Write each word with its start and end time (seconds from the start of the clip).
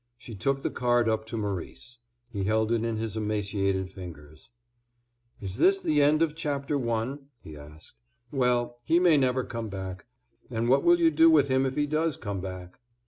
She 0.17 0.33
took 0.33 0.63
the 0.63 0.71
card 0.71 1.07
up 1.07 1.27
to 1.27 1.37
Maurice. 1.37 1.99
He 2.33 2.45
held 2.45 2.71
it 2.71 2.83
in 2.83 2.97
his 2.97 3.15
emaciated 3.15 3.91
fingers. 3.91 4.49
"Is 5.39 5.57
this 5.57 5.79
the 5.79 6.01
end 6.01 6.23
of 6.23 6.33
Chapter 6.33 6.75
One?" 6.75 7.27
he 7.43 7.55
asked. 7.55 7.97
"Well, 8.31 8.79
he 8.83 8.99
may 8.99 9.15
never 9.17 9.43
come 9.43 9.69
back; 9.69 10.07
and 10.49 10.67
what 10.67 10.81
will 10.81 10.99
you 10.99 11.11
do 11.11 11.29
with 11.29 11.49
him 11.49 11.67
if 11.67 11.75
he 11.75 11.85
does 11.85 12.17
come 12.17 12.41
back?" 12.41 12.79